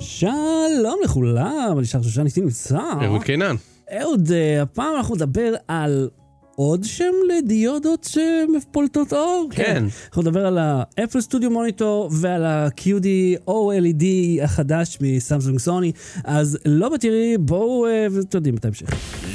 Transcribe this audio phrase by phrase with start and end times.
[0.00, 2.78] שלום לכולם, אני שר שושן איתי נמצא.
[3.02, 3.56] אהוד קינן.
[4.00, 6.08] אהוד, אה, הפעם אנחנו נדבר על
[6.56, 9.48] עוד שם לדיודות שפולטות אור.
[9.50, 9.84] כן.
[10.08, 13.06] אנחנו נדבר על האפל סטודיו מוניטור ועל ה-QD
[13.50, 14.04] OLED
[14.42, 15.92] החדש מסמסונג סוני.
[16.24, 18.86] אז לא בתראי, בואו, אה, ואתם יודעים את ההמשך.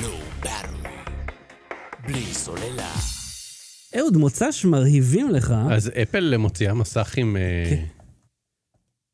[0.02, 0.10] לא
[2.08, 2.92] בלי סוללה.
[4.00, 5.54] אהוד, מוצ"ש מרהיבים לך.
[5.72, 8.01] אז אפל מוציאה מסך עם אה, כן.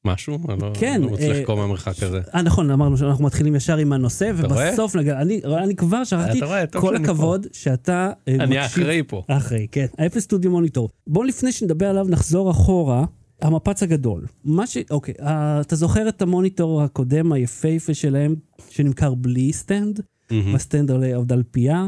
[0.06, 0.40] משהו?
[0.50, 2.22] אני לא כן, לא מצליח אה, לקרוא מהמרחק הזה.
[2.36, 4.32] אה, נכון, אמרנו שאנחנו מתחילים ישר עם הנושא?
[4.36, 5.22] ובסוף נגע...
[5.22, 6.40] אני, אני כבר שכחתי,
[6.72, 7.04] כל פה.
[7.04, 9.24] הכבוד שאתה אה, אני מקשיב האחראי פה.
[9.28, 9.86] אחרי, כן.
[9.98, 10.90] ה Apple Studio monitor.
[11.08, 13.06] בואו לפני שנדבר עליו נחזור אחורה.
[13.42, 14.26] המפץ הגדול.
[14.44, 14.78] מה ש...
[14.92, 18.36] אוקיי, אה, אתה זוכר את המוניטור הקודם היפהפה שלהם,
[18.70, 20.02] שנמכר בלי stand?
[20.32, 20.54] מהמם.
[20.54, 21.88] ב stand עולה עוד על פיה,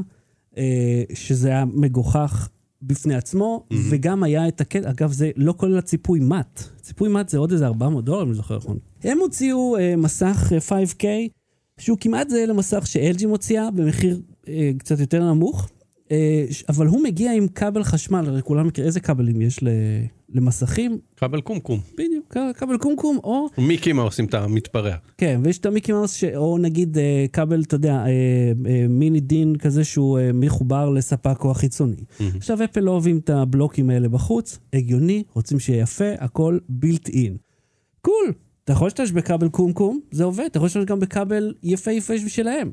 [0.57, 2.49] אה, שזה היה מגוחך
[2.81, 6.63] בפני עצמו, וגם היה את הקטע, אגב, זה לא כולל הציפוי מט.
[6.81, 8.77] ציפוי מט זה עוד איזה 400 דולר, אם אני זוכר נכון.
[9.03, 11.03] הם הוציאו אה, מסך אה, 5K,
[11.79, 15.69] שהוא כמעט זהה למסך ש-LG מוציאה, במחיר אה, קצת יותר נמוך,
[16.11, 19.67] אה, אבל הוא מגיע עם כבל חשמל, הרי כולם מכירים איזה כבלים יש ל-
[20.33, 21.79] למסכים, כבל קומקום.
[21.93, 24.95] בדיוק, כבל קומקום, או מיקי מה עושים את המתפרע.
[25.17, 26.23] כן, ויש את המיקי מאוס, ש...
[26.23, 28.07] או נגיד אה, כבל, אתה יודע, אה,
[28.69, 32.03] אה, מיני דין כזה שהוא מחובר לספק כוח חיצוני.
[32.35, 37.37] עכשיו אפל לא אוהבים את הבלוקים האלה בחוץ, הגיוני, רוצים שיהיה יפה, הכל בילט אין.
[38.01, 42.71] קול, אתה יכול להשתמש בכבל קומקום, זה עובד, אתה יכול להשתמש גם בכבל יפהפה בשבילהם.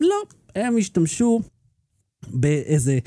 [0.00, 0.22] לא,
[0.54, 1.40] הם השתמשו
[2.28, 2.98] באיזה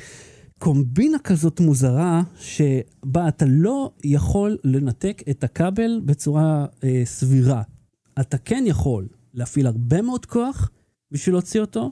[0.60, 7.62] קומבינה כזאת מוזרה, שבה אתה לא יכול לנתק את הכבל בצורה אה, סבירה.
[8.20, 10.72] אתה כן יכול להפעיל הרבה מאוד כוח
[11.12, 11.92] בשביל להוציא אותו.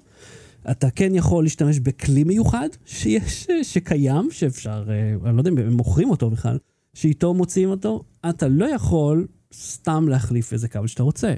[0.72, 5.58] אתה כן יכול להשתמש בכלי מיוחד שיש, אה, שקיים, שאפשר, אה, אני לא יודע אם
[5.58, 6.58] הם מוכרים אותו בכלל,
[6.94, 8.04] שאיתו מוציאים אותו.
[8.30, 11.34] אתה לא יכול סתם להחליף איזה כבל שאתה רוצה.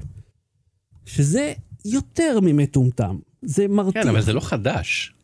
[1.06, 1.54] שזה
[1.86, 3.18] יותר ממטומטם.
[3.42, 4.04] זה מרתיח.
[4.04, 5.15] כן, אבל זה לא חדש.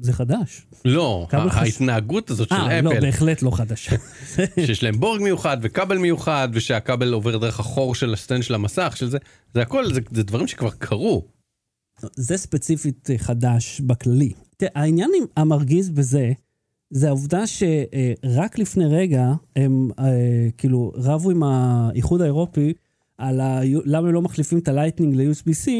[0.00, 0.66] זה חדש.
[0.84, 3.88] לא, כבל חש- ההתנהגות הזאת של אה, לא, אפל, בהחלט לא חדש.
[4.66, 8.94] שיש להם בורג מיוחד וכבל מיוחד, ושהכבל עובר דרך החור של ה stand של המסך,
[8.96, 9.18] של זה,
[9.54, 11.24] זה הכל, זה- זה דברים שכבר קרו.
[12.16, 14.32] זה ספציפית אה, חדש בכללי.
[14.56, 16.32] תראה, העניין המרגיז בזה,
[16.90, 19.26] זה העובדה שרק לפני רגע
[19.56, 20.04] הם אה,
[20.58, 22.72] כאילו רבו עם האיחוד האירופי
[23.18, 23.60] על ה...
[23.84, 25.70] למה הם לא מחליפים את ה Lightning ל-USB-C,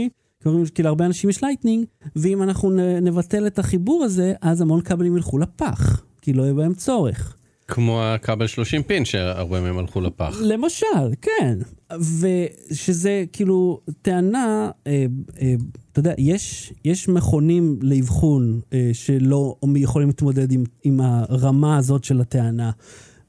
[0.75, 1.85] כאילו הרבה אנשים יש Lightning,
[2.17, 2.71] ואם אנחנו
[3.03, 7.39] נבטל את החיבור הזה, אז המון כבלים ילכו לפח, כי לא יהיה בהם צורך.
[7.69, 10.37] כמו הכבל 30 פין שהרבה מהם הלכו לפח.
[10.41, 10.87] למשל,
[11.23, 11.59] כן.
[12.71, 15.07] ושזה כאילו טענה, אה,
[15.43, 15.55] אה,
[15.93, 22.21] אתה יודע, יש, יש מכונים לאבחון אה, שלא יכולים להתמודד עם, עם הרמה הזאת של
[22.21, 22.71] הטענה.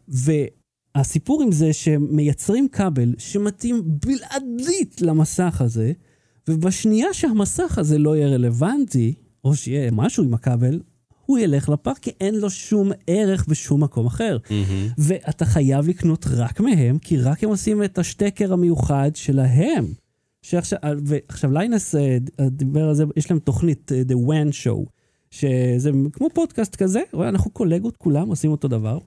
[0.08, 5.92] והסיפור עם זה שמייצרים כבל שמתאים בלעדית למסך הזה,
[6.50, 10.80] ובשנייה שהמסך הזה לא יהיה רלוונטי, או שיהיה משהו עם הכבל,
[11.26, 14.38] הוא ילך לפח כי אין לו שום ערך בשום מקום אחר.
[14.50, 14.88] מהמם.
[14.98, 19.86] ואתה חייב לקנות רק מהם, כי רק הם עושים את השטקר המיוחד שלהם.
[20.42, 24.90] שעכשיו, ועכשיו ליינס אה, דיבר על זה, יש להם תוכנית, אה, The WAN Show,
[25.32, 29.00] שזה כמו פודקאסט כזה, אנחנו קולגות, כולם עושים אותו דבר.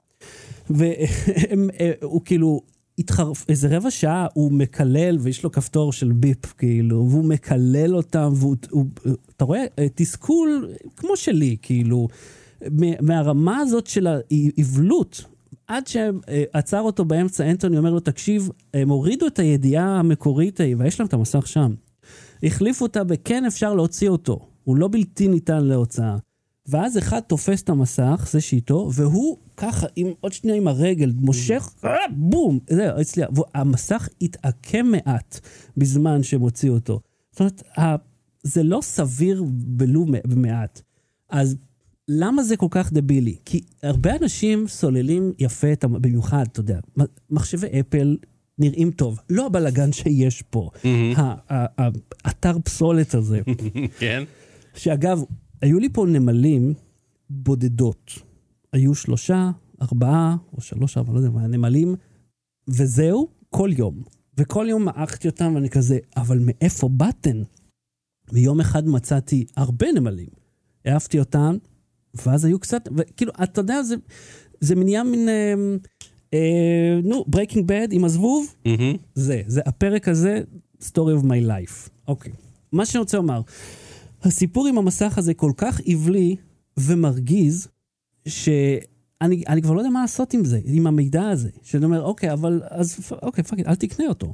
[0.69, 2.61] והוא כאילו,
[2.99, 8.31] התחרפ, איזה רבע שעה הוא מקלל, ויש לו כפתור של ביפ, כאילו, והוא מקלל אותם,
[8.35, 8.85] והוא, הוא,
[9.35, 12.07] אתה רואה, אה, תסכול כמו שלי, כאילו,
[13.01, 15.25] מהרמה הזאת של האבלות,
[15.67, 20.99] עד שעצר אותו באמצע, אנטוני אומר לו, תקשיב, הם הורידו את הידיעה המקורית ההיא, ויש
[20.99, 21.73] להם את המסך שם.
[22.43, 26.17] החליפו אותה בכן אפשר להוציא אותו, הוא לא בלתי ניתן להוצאה.
[26.67, 31.69] ואז אחד תופס את המסך, זה שאיתו, והוא ככה, עם עוד שנייה עם הרגל, מושך,
[31.85, 33.29] אה, בום, זהו, הצליח.
[33.35, 35.39] והמסך התעקם מעט
[35.77, 36.99] בזמן שהם הוציאו אותו.
[37.31, 37.63] זאת אומרת,
[38.43, 39.43] זה לא סביר
[39.79, 40.81] ולו במעט.
[41.29, 41.55] אז
[42.07, 43.35] למה זה כל כך דבילי?
[43.45, 46.79] כי הרבה אנשים סוללים יפה, במיוחד, אתה יודע,
[47.29, 48.17] מחשבי אפל
[48.59, 49.19] נראים טוב.
[49.29, 50.69] לא הבלגן שיש פה.
[51.17, 51.65] ה-
[52.25, 53.41] האתר פסולת הזה.
[53.99, 54.23] כן?
[54.75, 55.21] שאגב,
[55.63, 56.73] היו לי פה נמלים
[57.29, 58.11] בודדות.
[58.73, 59.51] היו שלושה,
[59.81, 61.95] ארבעה, או שלוש, ארבעה, לא יודע מה, נמלים,
[62.67, 64.03] וזהו, כל יום.
[64.37, 67.43] וכל יום מעכתי אותם, ואני כזה, אבל מאיפה באתן?
[68.31, 70.29] ויום אחד מצאתי הרבה נמלים.
[70.85, 71.57] העפתי אותם,
[72.25, 73.95] ואז היו קצת, וכאילו, אתה יודע, זה,
[74.59, 75.53] זה נהיה מין, אה,
[76.33, 78.95] אה, נו, Breaking Bad עם הזבוב, מהמם.
[79.15, 80.41] זה, זה הפרק הזה,
[80.81, 81.89] story of my life.
[82.07, 82.31] אוקיי.
[82.71, 83.41] מה שאני רוצה לומר,
[84.23, 86.35] הסיפור עם המסך הזה כל כך Apple י
[86.77, 87.67] ומרגיז,
[88.27, 91.49] שאני אני כבר לא יודע מה לעשות עם זה, עם המידע הזה.
[91.63, 94.33] שאני אומר, אוקיי, אבל אז, אוקיי, fuck, אל תקנה אותו.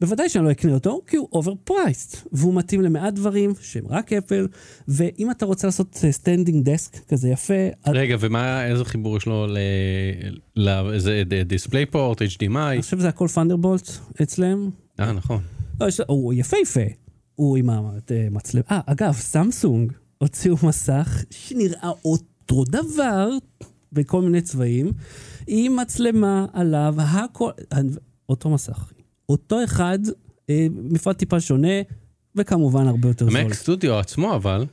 [0.00, 4.48] בוודאי שאני לא אקנה אותו, כי הוא priced, והוא מתאים למעט דברים שהם רק אפל,
[4.88, 7.54] ואם אתה רוצה לעשות standing desk כזה יפה,
[7.86, 9.58] רגע, ומה, איזה חיבור יש לו ל...
[10.56, 10.98] ל...
[10.98, 12.58] זה DisplayPort, HDMI?
[12.58, 13.90] אני חושב שזה הכל Thunderbolt
[14.22, 14.70] אצלם.
[15.00, 15.40] אה, נכון.
[15.80, 16.80] לא, יש, הוא יפהפה,
[17.40, 18.64] הוא עם המצלמה.
[18.70, 23.28] אה, אגב, סמסונג הוציאו מסך שנראה אותו דבר
[23.92, 24.92] בכל מיני צבעים,
[25.46, 27.50] עם מצלמה עליו, הכל,
[28.28, 28.92] אותו מסך.
[29.28, 29.98] אותו אחד,
[30.50, 31.82] אה, מפרט טיפה שונה,
[32.36, 33.36] וכמובן הרבה יותר זול.
[33.36, 34.66] המק סטודיו עצמו אבל,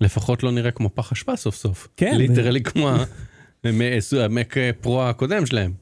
[0.00, 1.88] לפחות לא נראה כמו פח אשפה סוף סוף.
[1.96, 2.90] כן, ליטרלי כמו
[4.24, 5.72] המק פרו הקודם שלהם.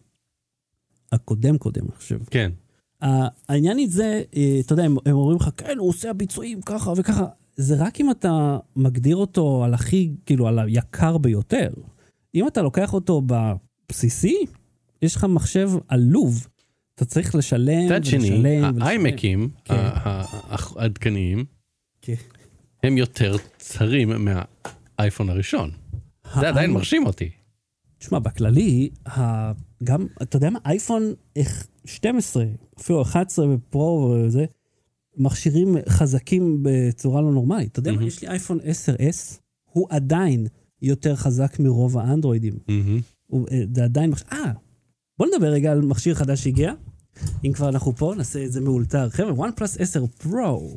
[1.12, 2.19] הקודם קודם, אני חושב.
[2.31, 2.50] כן.
[3.49, 6.93] העניין היא זה, אה, אתה יודע, הם, הם אומרים לך, כן, הוא עושה ביצועים ככה
[6.97, 7.27] וככה.
[7.57, 11.71] זה רק אם אתה מגדיר אותו על הכי, כאילו, על היקר ביותר.
[12.35, 14.37] אם אתה לוקח אותו בבסיסי,
[15.03, 16.47] יש לך מחשב עלוב.
[16.95, 18.83] אתה צריך לשלם מצד שני, ולשלם ולשלם.
[18.83, 19.75] האיימקים כן.
[19.75, 21.45] העדכניים,
[22.03, 22.15] כן.
[22.83, 24.13] הם יותר צרים
[24.99, 25.71] מהאייפון הראשון.
[26.41, 27.31] זה עדיין מרשים אותי.
[28.03, 29.53] תשמע, בכללי, ה...
[29.85, 31.03] גם, אתה יודע מה, אייפון
[31.37, 32.45] איך- 12,
[32.81, 34.45] אפילו 11 בפרו וזה,
[35.17, 37.73] מכשירים חזקים בצורה לא נורמלית.
[37.73, 38.05] אתה יודע מה.
[38.05, 40.47] יש לי אייפון 10S, הוא עדיין
[40.83, 42.55] יותר חזק מרוב האנדרואידים.
[43.27, 44.29] הוא, אה, זה עדיין מכשיר...
[44.33, 44.53] אה,
[45.19, 46.73] בוא נדבר רגע על מכשיר חדש שהגיע.
[47.45, 49.09] אם כבר אנחנו פה, נעשה את זה מאולתר.
[49.11, 50.75] חבר'ה, OnePlus 10 פרו.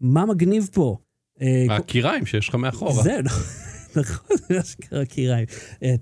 [0.00, 0.96] מה מגניב פה?
[1.40, 3.02] אה, הקיריים שיש לך מאחורה.
[3.02, 3.16] זה,
[3.96, 5.46] נכון, זה אשכרה קיריים.
[5.82, 5.94] אה,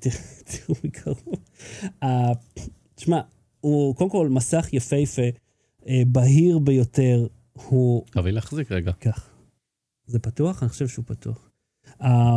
[0.44, 1.22] תראו מקרוב.
[2.02, 2.32] אה,
[2.94, 3.20] תשמע,
[3.60, 5.22] הוא קודם כל מסך יפהפה,
[5.88, 8.92] אה, בהיר ביותר, הוא תביא להחזיק רגע.
[8.92, 9.30] כך.
[10.06, 10.62] זה פתוח?
[10.62, 11.50] אני חושב שהוא פתוח.
[12.02, 12.36] אה,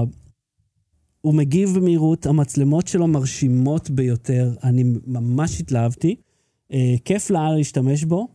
[1.21, 6.15] הוא מגיב במהירות, המצלמות שלו מרשימות ביותר, אני ממש התלהבתי.
[6.71, 8.27] אה, כיף לאללה להשתמש בו.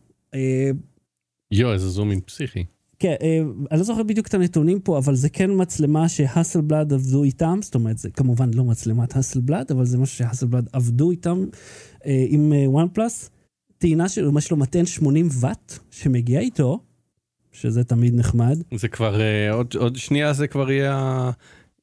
[1.51, 2.63] יואו, איזה זום אין פסיכי.
[3.03, 3.39] כן, אה,
[3.71, 7.75] אני לא זוכר בדיוק את הנתונים פה, אבל זה כן מצלמה שהאסלבלד עבדו איתם, זאת
[7.75, 11.45] אומרת, זה כמובן לא מצלמת האסלבלד, אבל זה משהו שהאסלבלד עבדו איתם
[12.05, 13.29] אה, עם OnePlus.
[13.77, 16.79] טעינה שלו, מה שלו מטען 80 ואט שמגיע איתו,
[17.51, 18.57] שזה תמיד נחמד.
[18.75, 21.31] זה כבר, אה, עוד- עוד שנייה זה כבר יהיה,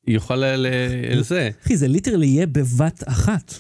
[0.07, 0.45] יוכל ל...
[0.57, 1.51] ל- זה.
[1.65, 3.55] אחי, זה literally יהיה בבת אחת.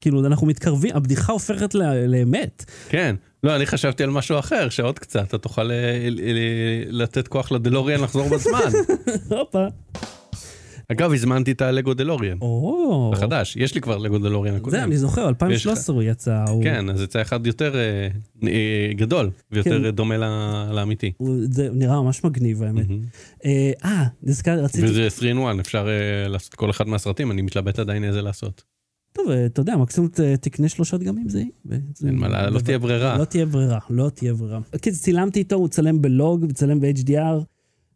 [0.00, 1.74] כאילו, אנחנו מתקרבים, הבדיחה הופכת
[2.06, 2.64] לאמת.
[2.88, 3.16] כן.
[3.42, 7.57] לא, אני חשבתי על משהו אחר, שעוד קצת אתה תוכל ל- ל- לתת כוח ל
[7.57, 8.70] DeLorean לחזור בזמן.
[9.38, 9.66] הופה.
[10.92, 12.38] אגב, הזמנתי את הלגו דלוריאן.
[12.40, 13.10] או.
[13.14, 14.76] החדש, יש לי כבר לגו דלוריאן הקודם.
[14.76, 16.44] זה, אני זוכר, 2013 הוא יצא.
[16.62, 18.08] כן, אז יצא אחד יותר אה,
[18.48, 19.90] אה, גדול ויותר כן.
[19.90, 20.16] דומה
[20.72, 21.12] לאמיתי.
[21.44, 22.86] זה נראה ממש מגניב, האמת.
[23.44, 24.84] אה, אה, נזכר, רציתי...
[24.84, 28.77] וזה 3 in 1, אפשר אה, לעשות כל אחד מהסרטים, אני מתלבט עדיין איזה לעשות.
[29.18, 31.50] טוב, אה, אתה יודע, מקסימום ת- תקנה שלושה דגמים זהים.
[32.06, 33.18] אין מה, לה- לא תהיה ברירה.
[33.18, 34.60] לא תהיה ברירה, לא תהיה ברירה.
[34.80, 37.42] קיצר, צילמתי איתו, הוא צלם בלוג, צלם ב-HDR,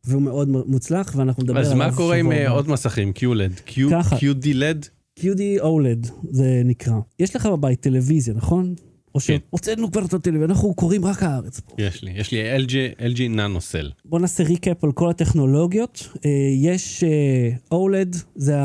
[0.04, 1.70] והוא מאוד מוצלח, ואנחנו נדבר עליו.
[1.72, 2.50] אז מה קורה עם אה.
[2.50, 3.12] עוד מסכים?
[3.18, 3.68] QLED.
[3.68, 4.88] QD-LED?
[5.20, 6.94] QD OLED, זה נקרא.
[7.18, 8.74] יש לך בבית טלוויזיה, נכון?
[9.14, 9.36] או כן.
[9.48, 11.74] שהוצאנו כבר את הטלוויזיה, אנחנו קוראים רק הארץ פה.
[11.78, 13.90] יש לי, יש לי LG, LG ננוסל.
[14.04, 16.08] בוא נעשה ריקאפ על כל הטכנולוגיות.
[16.24, 18.56] אה, יש אה, OLED, זה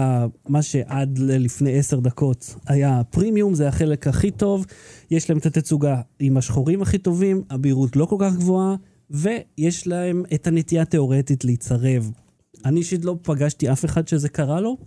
[0.48, 4.66] מה שעד לפני עשר דקות היה פרימיום, זה החלק הכי טוב.
[5.12, 8.76] יש להם את התצוגה עם השחורים הכי טובים, הבהירות לא כל כך גבוהה,
[9.10, 12.12] ויש להם את הנטייה התיאורטית להצרב.
[12.66, 14.78] אני אישית לא פגשתי אף אחד שזה קרה לו,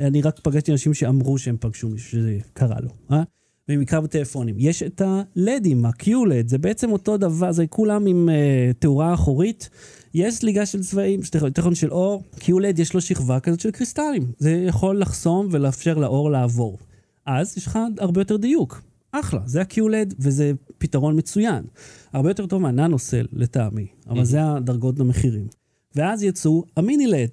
[0.00, 3.22] אני רק פגשתי אנשים שאמרו שהם פגשו מישהו שזה קרה לו, אה?
[3.76, 4.54] במקרה בטלפונים.
[4.58, 9.70] יש את הלדים, ה-QLED, זה בעצם אותו דבר, זה כולם עם uh, תאורה אחורית.
[10.14, 11.20] יש זליגה של צבעים,
[11.58, 14.32] נכון של אור, QLED יש לו שכבה כזאת של קריסטלים.
[14.38, 16.78] זה יכול לחסום ולאפשר לאור לעבור.
[17.26, 18.82] אז יש לך הרבה יותר דיוק.
[19.12, 21.64] אחלה, זה ה-QLED וזה פתרון מצוין.
[22.12, 25.46] הרבה יותר טוב מהננוסל לטעמי, אבל זה הדרגות למחירים.
[25.94, 27.30] ואז יצאו המיני-לד.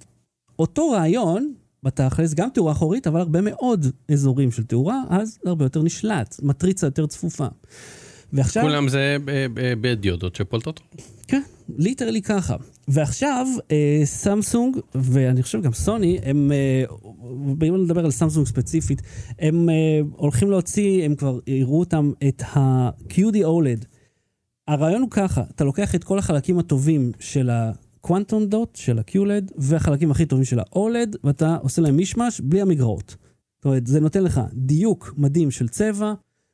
[0.59, 1.53] אותו רעיון,
[1.87, 6.87] בתכלס, גם תאורה אחורית, אבל הרבה מאוד אזורים של תאורה, אז הרבה יותר נשלט, מטריצה
[6.87, 7.47] יותר צפופה.
[8.33, 8.63] ועכשיו...
[8.63, 10.79] כולם זה ב- ב- בדיודות שפולטות.
[11.27, 11.41] כן,
[11.77, 12.55] ליטרלי ככה.
[12.87, 16.83] ועכשיו, אה, סמסונג, ואני חושב גם סוני, הם, אה,
[17.67, 19.01] אם נדבר על סמסונג ספציפית,
[19.39, 23.85] הם אה, הולכים להוציא, הם כבר הראו אותם, את ה-QD OLED.
[24.67, 27.49] הרעיון הוא ככה, אתה לוקח את כל החלקים הטובים של
[28.11, 33.15] ה-Quantum Dot, של ה-QLED, והחלקים הכי טובים של ה-OLED, ואתה עושה להם מישמש בלי המגרעות.
[33.57, 36.13] זאת אומרת, זה נותן לך דיוק מדהים של צבע,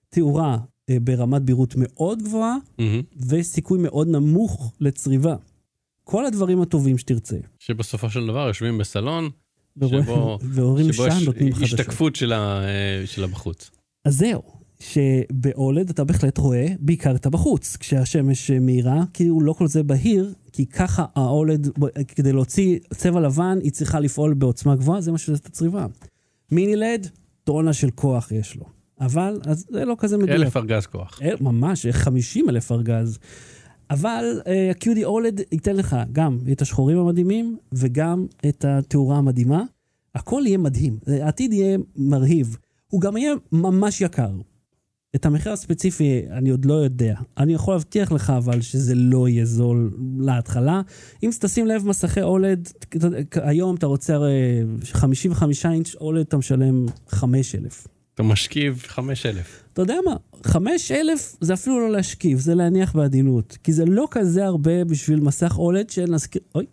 [0.10, 0.58] תאורה
[0.90, 3.02] אה, ברמת בהירות מאוד גבוהה, מהמם.
[3.30, 5.36] וסיכוי מאוד נמוך לצריבה.
[6.04, 7.38] כל הדברים הטובים שתרצה.
[7.60, 9.30] שבסופו של דבר יושבים בסלון,
[9.78, 10.38] ורואים- שבו-
[11.24, 11.74] שבו יש.
[11.74, 13.72] השתקפות של ה- אה, של הבחוץ.
[14.06, 14.42] אז זהו,
[14.92, 20.34] שבאולד אתה בהחלט רואה בעיקר את הבחוץ, כשהשמש מאירה, כי הוא לא כל זה בהיר,
[20.52, 21.68] כי ככה האולד,
[22.08, 25.86] כדי להוציא צבע לבן, היא צריכה לפעול בעוצמה גבוהה, זה מה שזה את הצריבה.
[26.52, 27.08] מיני לד,
[27.44, 28.66] טונה של כוח יש לו.
[29.02, 30.32] אבל, אז זה לא כזה מדויק.
[30.32, 31.20] אלף ארגז כוח.
[31.22, 33.20] אל- ממש, 50 אלף ארגז.
[33.90, 39.64] אבל אה, ה-QD אולד ייתן לך גם את השחורים המדהימים וגם את התאורה המדהימה.
[40.16, 42.58] הכל יהיה מדהים, אה, העתיד יהיה מרהיב.
[42.88, 44.32] הוא גם יהיה ממש יקר.
[45.16, 47.16] את המחיר הספציפי אני עוד לא יודע.
[47.38, 50.82] אני יכול להבטיח לך אבל שזה לא יהיה זול להתחלה.
[51.24, 52.70] אם תשים לב, מסכי אולד,
[53.34, 57.88] היום אתה רוצה הרי 55 אינץ' אולד, אתה משלם 5,000.
[58.14, 59.64] אתה משכיב 5,000.
[59.74, 63.58] אתה יודע מה, 5,000 זה אפילו לא להשכיב, זה להניח בעדינות.
[63.64, 66.42] כי זה לא כזה הרבה בשביל מסך אולד שנזכיר...
[66.56, 66.66] אוי,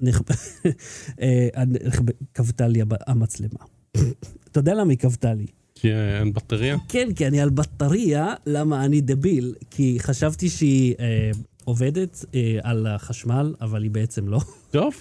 [0.00, 0.24] נכב...
[1.22, 1.48] אה,
[2.34, 3.64] כבתה לי המצלמה.
[4.50, 5.46] אתה יודע למה היא כבתה לי?
[5.80, 6.76] כי אה, אין בטריה?
[6.88, 9.54] כן, כי אני על בטריה, למה אני דביל?
[9.70, 11.30] כי חשבתי שהיא אה,
[11.64, 14.40] עובדת אה, על החשמל, אבל היא בעצם לא.
[14.70, 14.94] טוב.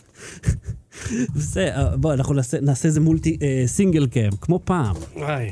[1.36, 4.96] בסדר, בוא, אנחנו נעשה, נעשה איזה מולטי, אה, סינגל קאם, כמו פעם.
[5.16, 5.50] וואי.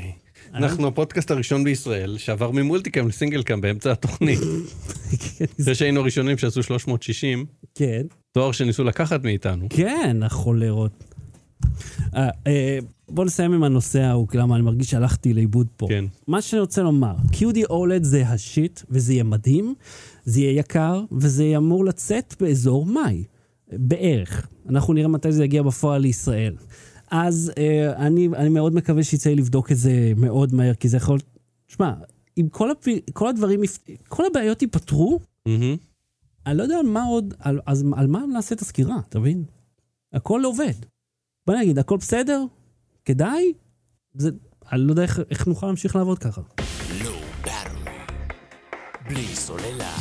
[0.54, 4.38] אנחנו הפודקאסט הראשון בישראל שעבר ממולטיקאם לסינגל קאם באמצע התוכנית.
[5.58, 8.02] זה שהיינו הראשונים שעשו 360, כן.
[8.32, 9.66] תואר שניסו לקחת מאיתנו.
[9.70, 11.15] כן, החולרות.
[12.14, 15.86] אה, אה, בוא נסיים עם הנושא ההוא, למה אני מרגיש שהלכתי לאיבוד פה.
[15.88, 16.04] כן.
[16.26, 19.74] מה שאני רוצה לומר, QD OLED זה השיט, וזה יהיה מדהים,
[20.24, 23.24] זה יהיה יקר, וזה יהיה אמור לצאת באזור מאי,
[23.72, 24.48] בערך.
[24.68, 26.56] אנחנו נראה מתי זה יגיע בפועל לישראל.
[27.10, 30.96] אז אה, אני, אני מאוד מקווה שיצא לי לבדוק את זה מאוד מהר, כי זה
[30.96, 31.18] יכול...
[31.66, 31.92] תשמע,
[32.38, 32.84] אם כל, הפ...
[33.12, 33.60] כל הדברים,
[34.08, 35.76] כל הבעיות ייפתרו, מהמם.
[36.46, 39.44] אני לא יודע על מה עוד, על, אז על מה נעשה את הסקירה, אתה מבין?
[40.12, 40.72] הכל עובד.
[41.46, 42.44] בוא נגיד, הכל בסדר?
[43.04, 43.52] כדאי?
[44.14, 44.30] זה,
[44.72, 46.40] אני לא יודע איך, איך נוכל להמשיך לעבוד ככה.
[47.44, 47.92] באטרי.
[49.08, 49.92] בלי סוללה.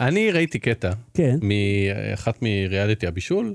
[0.00, 1.38] אני ראיתי קטע כן.
[1.42, 3.54] מאחת מריאליטי הבישול.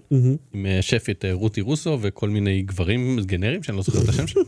[0.53, 4.27] עם אה, שפית אה, רותי רוסו וכל מיני גברים גנרים שאני לא זוכר את השם
[4.27, 4.45] שלהם.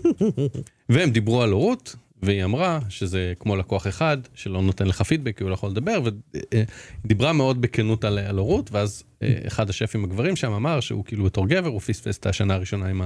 [0.90, 5.44] והם דיברו על הורות, והיא אמרה שזה כמו לקוח אחד שלא נותן לך פידבק כי
[5.44, 6.00] הוא לא יכול לדבר,
[7.06, 11.24] ודיברה מאוד בכנות על, על הורות, ואז אה, אחד השפים הגברים שם אמר שהוא כאילו
[11.26, 13.02] בתור גבר, הוא פספס את השנה הראשונה עם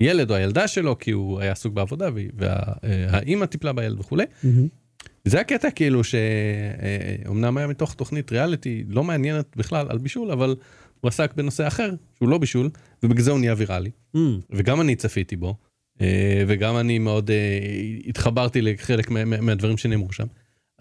[0.00, 4.24] הילד או הילדה שלו, כי הוא היה עסוק בעבודה והאימא טיפלה בילד וכולי.
[5.24, 10.56] זה הקטע כאילו שאומנם היה מתוך תוכנית ריאליטי לא מעניינת בכלל על בישול, אבל
[11.00, 12.70] הוא עסק בנושא אחר, שהוא לא בישול,
[13.02, 13.90] ובגלל זה הוא נהיה ויראלי.
[14.50, 15.54] וגם אני צפיתי בו, אה,
[16.46, 17.58] וגם אני מאוד אה,
[18.06, 20.26] התחברתי לחלק מה- מה- מהדברים שנאמרו שם,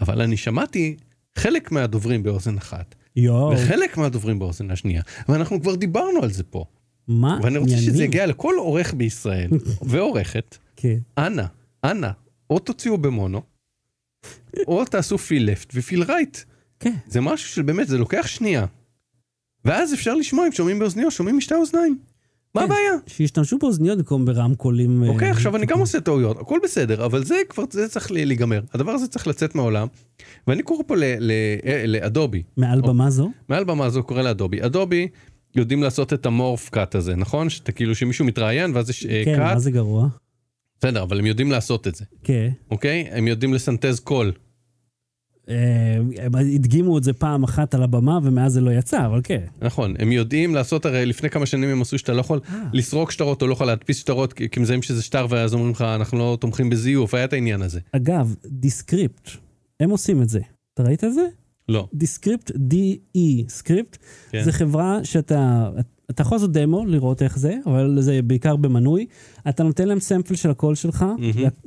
[0.02, 0.96] אבל אני שמעתי
[1.36, 6.66] חלק מהדוברים באוזן אחת, יואו, וחלק מהדוברים באוזן השנייה, ואנחנו כבר דיברנו על זה פה,
[7.08, 8.02] מה ואני רוצה שזה עניינים?
[8.10, 9.50] יגיע לכל עורך בישראל,
[9.90, 10.98] ועורכת, כן.
[11.18, 11.44] אנא,
[11.84, 12.10] אנא,
[12.50, 13.42] או תוציאו במונו,
[14.68, 16.38] או תעשו פיל לפט ופיל רייט.
[16.80, 16.94] כן.
[17.08, 18.66] זה משהו שבאמת, זה לוקח שנייה.
[19.66, 21.98] ואז אפשר לשמוע אם שומעים באוזניות, שומעים משתי האוזניים.
[22.56, 22.66] מה כן.
[22.66, 22.92] הבעיה?
[23.08, 25.04] שישתמשו באוזניות במקום ברמקולים.
[25.04, 28.62] אה, אוקיי, עכשיו אני גם עושה טעויות, הכל בסדר, אבל זה כבר, זה צריך להיגמר.
[28.74, 29.88] הדבר הזה צריך לצאת מהעולם.
[30.48, 33.32] ואני קורא פה אה, לאדובי, מעל במה זו?
[33.50, 34.66] מעל במה זו קורא לאדובי.
[34.66, 35.08] אדובי
[35.56, 37.50] יודעים לעשות את המורף קאט הזה, נכון?
[37.50, 39.60] שאתה כאילו שמישהו מתראיין ואז יש כן, מה קאט.
[39.60, 40.08] זה גרוע?
[40.80, 42.50] בסדר, אבל הם יודעים לעשות את זה, כן.
[42.72, 43.08] אוקיי?
[43.12, 44.32] הם יודעים לסנטז קול.
[45.52, 49.42] אה, הם הדגימו את זה פעם אחת על הבמה, ומאז זה לא יצא, אבל כן.
[49.62, 52.64] נכון, הם יודעים לעשות, הרי לפני כמה שנים הם עשו שאתה לא יכול אה.
[52.74, 55.82] לסרוק שטרות או לא יכול להדפיס שטרות כי כי מזהים שזה שטר ואז אומרים לך
[55.82, 57.80] אנחנו לא תומכים בזיוף, היה את העניין הזה.
[57.92, 59.30] אגב, Descript,
[59.80, 60.40] הם עושים את זה.
[60.74, 61.26] אתה ראית את זה?
[61.70, 61.88] לא.
[61.94, 63.98] Descript, D-E, script,
[64.32, 64.44] כן.
[64.44, 65.70] זה חברה שאתה,
[66.12, 69.06] אתה יכול לעשות דמו, לראות איך זה, אבל זה בעיקר במנוי.
[69.50, 71.06] אתה נותן להם sample של הקול שלך,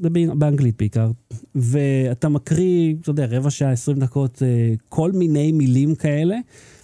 [0.02, 1.10] ב- באנגלית בעיקר,
[1.54, 4.48] ואתה מקריא, אתה יודע, רבע שעה, 20 דקות, אה,
[4.88, 6.36] כל מיני מילים כאלה,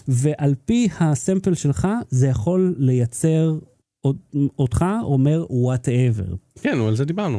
[0.09, 3.59] ועל פי הסמפל שלך, זה יכול לייצר
[4.05, 6.35] אות- אותך אומר whatever.
[6.61, 7.38] כן, על זה דיברנו.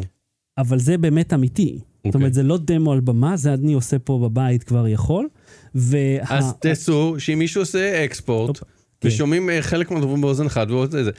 [0.57, 1.79] אבל זה באמת אמיתי.
[1.79, 2.19] זאת אוקיי.
[2.19, 5.27] אומרת, זה לא דמו על במה, זה אני עושה פה בבית כבר יכול.
[5.75, 5.99] וה...
[6.29, 8.59] אז תעשו שאם מישהו עושה אקספורט.
[9.03, 11.12] ושומעים אה, חלק מהדוברים באוזן אחת, ועוד זה,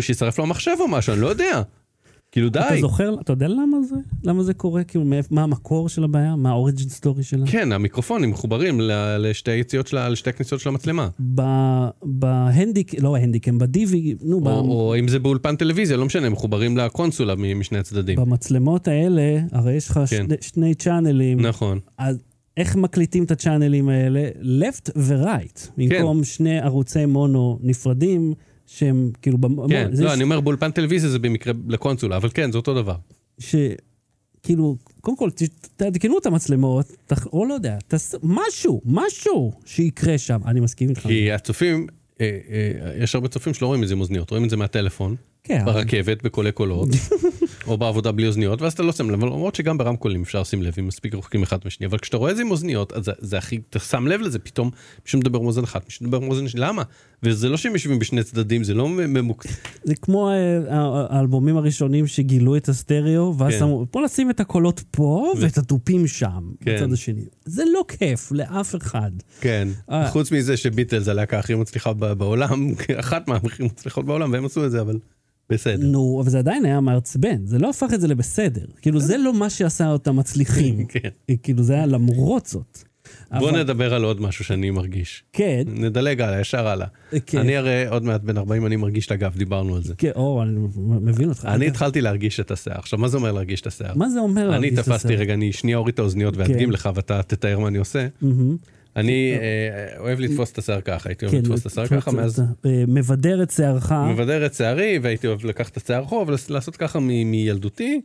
[0.00, 1.62] שישרף לו המחשב או משהו, אני לא יודע.
[2.32, 2.58] כאילו די.
[2.60, 3.94] אתה זוכר, אתה יודע למה זה?
[4.24, 4.84] למה זה קורה?
[4.84, 6.36] כאילו, מה המקור של הבעיה?
[6.36, 7.46] מה האוריג'ין סטורי שלה?
[7.46, 8.80] כן, המיקרופונים מחוברים
[9.18, 11.08] לשתי יציאות של, ה- לשתי הכניסות של המצלמה.
[12.02, 16.76] בהנדיק, לא ההנדיקם, בדיבי, נו, ב- או, או אם זה באולפן טלוויזיה, לא משנה, מחוברים
[16.76, 18.16] לקונסולה משני הצדדים.
[18.18, 20.26] במצלמות האלה, הרי יש לך כן.
[20.26, 21.40] שני- שני צ'אנלים.
[21.40, 21.78] נכון.
[21.98, 22.18] אז
[22.56, 24.28] איך מקליטים את הצ'אנלים האלה?
[24.60, 25.68] left ו-right.
[25.76, 28.34] במקום שני ערוצי מונו נפרדים,
[28.66, 29.38] שהם כאילו...
[29.38, 32.74] במ- כן, לא, ש- אני אומר באולפן טלוויזיה זה במקרה לקונסולה, אבל כן, זה אותו
[32.74, 32.96] דבר.
[33.38, 33.54] ש...
[34.42, 35.30] כאילו, קודם כל,
[35.76, 40.40] תעדכנו את המצלמות, תח- או לא יודע, תעשו משהו, משהו שיקרה שם.
[40.46, 41.00] אני מסכים איתך.
[41.00, 41.86] כי הצופים,
[42.20, 45.16] אה, אה, יש הרבה צופים שלא רואים את זה עם אוזניות, רואים את זה מהטלפון,
[45.44, 46.88] כן, ברכבת, בקולי קולות,
[47.66, 50.74] או בעבודה בלי אוזניות, ואז אתה לא שם לב, למרות שגם ברמקולים אפשר לשים לב,
[50.78, 53.38] אם מספיק רחוקים אחד מהשני, אבל כשאתה רואה את זה עם אוזניות, אז זה, זה
[53.38, 54.70] הכי, אתה שם לב לזה פתאום,
[55.04, 56.82] מישהו מדבר עם אוזן אחת, מישהו מדבר עם אוזן שני, למה?
[57.22, 59.46] וזה לא שהם יושבים בשני צדדים, זה לא ממוק...
[59.84, 60.58] זה כמו אה,
[61.10, 63.58] האלבומים הראשונים שגילו את הסטריאו, ואז כן.
[63.58, 66.76] שמו, בוא נשים את הקולות פה ואת התופים שם, כן.
[66.76, 67.24] בצד השני.
[67.44, 69.10] זה לא כיף לאף אחד.
[69.40, 70.10] כן, אה.
[70.10, 72.68] חוץ מזה שביטלס הלהקה הכי מצליחה בעולם,
[73.00, 74.98] אחת מהכי מצליחות בעולם, והם עשו את זה, אבל
[75.52, 75.86] בסדר.
[75.86, 78.64] נו, אבל זה עדיין היה מעצבן, זה לא הפך את זה לבסדר.
[78.82, 80.84] כאילו, זה לא מה שעשה אותם מצליחים.
[80.92, 81.08] כן.
[81.42, 82.78] כאילו, זה היה למרות זאת.
[83.38, 85.24] בוא אבל- נדבר על עוד משהו שאני מרגיש.
[85.32, 86.86] כן, נדלג הלאה, ישר הלאה.
[87.26, 87.38] כן.
[87.38, 89.94] אני הרי עוד מעט בן 40 אני מרגיש את הגב, דיברנו על זה.
[89.98, 90.58] כן, או, אני
[91.00, 91.44] מבין אותך.
[91.44, 92.78] אני רגע, התחלתי להרגיש את השיער.
[92.78, 93.94] עכשיו, מה זה אומר להרגיש את השיער?
[93.94, 94.42] מה זה אומר?
[94.42, 95.12] אני להרגיש את תפסתי, הסרט?
[95.20, 96.72] רגע, אני שנייה אוריד את האוזניות ואדגים כן.
[96.74, 98.06] לך ואתה תתאר מה אני עושה.
[98.96, 102.40] אני אה, אוהב לתפוס את השיער ככה, הייתי אוהב כן, לתפוס את השיער ככה, מאז
[102.40, 103.92] אה, מבדר את שערך.
[103.92, 108.00] מבדר את שערי, והייתי אוהב לקחת את השיער אחורה ולעשות ככה מילדותי.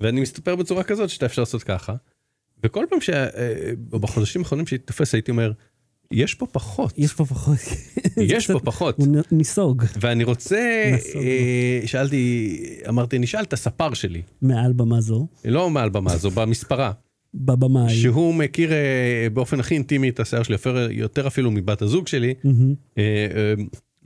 [0.00, 1.94] ואני מסתפר בצורה כזאת שאתה אפשר לעשות ככה.
[2.64, 3.10] וכל פעם ש...
[3.10, 5.52] אה, בחודשים האחרונים שהייתי תופס הייתי אומר,
[6.10, 7.58] יש פה פחות, יש פה פחות.
[8.16, 8.98] יש פה פחות.
[8.98, 10.92] הוא ניסוג ואני רוצה,
[11.86, 12.56] שאלתי,
[12.88, 16.92] אמרתי, נשאל את הספר שלי, מעל במה זו, לא מעל במה זו, במספרה,
[17.38, 17.94] בבמאי.
[17.94, 18.78] שהוא מכיר אה,
[19.32, 20.56] באופן הכי אינטימי את השיער שלי,
[20.90, 22.34] יותר- אפילו מבת הזוג שלי,
[22.98, 23.54] אה,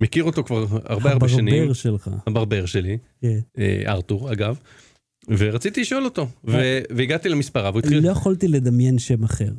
[0.01, 2.11] מכיר אותו כבר הרבה הרבה שנים, הברבר שלך.
[2.27, 3.39] הברבר שלי, כן.
[3.59, 4.59] אה, ארתור אגב,
[5.39, 9.51] ורציתי לשאול אותו, ו- והגעתי למספרה, והוא התחיל, לא יכולתי לדמיין שם אחר.